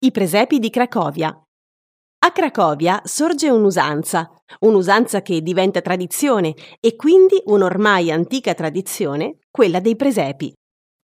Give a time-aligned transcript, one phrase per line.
[0.00, 1.26] I presepi di Cracovia.
[1.26, 9.96] A Cracovia sorge un'usanza, un'usanza che diventa tradizione e quindi un'ormai antica tradizione, quella dei
[9.96, 10.52] presepi.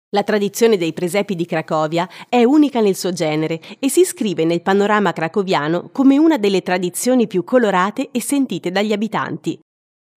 [0.10, 4.62] La tradizione dei presepi di Cracovia è unica nel suo genere e si iscrive nel
[4.62, 9.58] panorama cracoviano come una delle tradizioni più colorate e sentite dagli abitanti.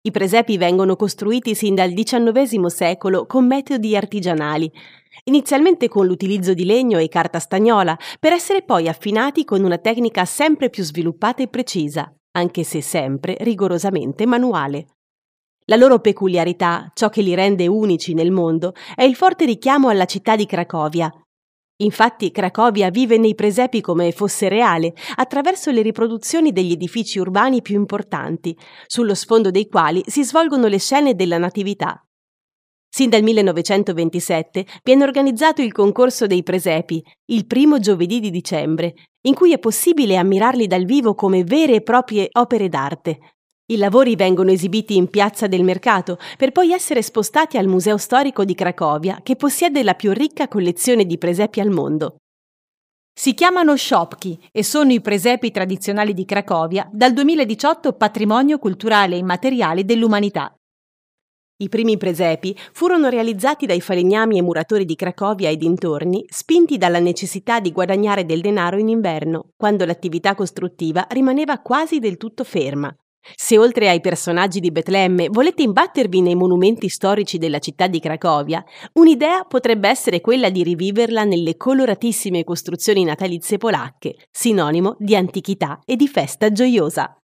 [0.05, 4.73] I presepi vengono costruiti sin dal XIX secolo con metodi artigianali,
[5.25, 10.25] inizialmente con l'utilizzo di legno e carta stagnola, per essere poi affinati con una tecnica
[10.25, 14.87] sempre più sviluppata e precisa, anche se sempre rigorosamente manuale.
[15.67, 20.07] La loro peculiarità, ciò che li rende unici nel mondo, è il forte richiamo alla
[20.07, 21.13] città di Cracovia,
[21.83, 27.75] Infatti Cracovia vive nei presepi come fosse reale, attraverso le riproduzioni degli edifici urbani più
[27.75, 32.05] importanti, sullo sfondo dei quali si svolgono le scene della Natività.
[32.95, 39.35] Sin dal 1927 viene organizzato il concorso dei presepi, il primo giovedì di dicembre, in
[39.35, 43.19] cui è possibile ammirarli dal vivo come vere e proprie opere d'arte,
[43.73, 48.45] i lavori vengono esibiti in Piazza del Mercato per poi essere spostati al Museo Storico
[48.45, 52.17] di Cracovia, che possiede la più ricca collezione di presepi al mondo.
[53.15, 59.87] Si chiamano Shopki e sono i presepi tradizionali di Cracovia, dal 2018 patrimonio culturale immateriale
[59.87, 60.55] dell'umanità.
[61.63, 66.99] I primi presepi furono realizzati dai falegnami e muratori di Cracovia e dintorni, spinti dalla
[66.99, 72.93] necessità di guadagnare del denaro in inverno, quando l'attività costruttiva rimaneva quasi del tutto ferma.
[73.37, 78.65] Se oltre ai personaggi di Betlemme volete imbattervi nei monumenti storici della città di Cracovia,
[78.95, 85.95] un'idea potrebbe essere quella di riviverla nelle coloratissime costruzioni natalizie polacche, sinonimo di antichità e
[85.95, 87.22] di festa gioiosa.